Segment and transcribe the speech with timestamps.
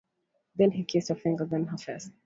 [0.55, 2.09] Then he kissed her fingers, then her face.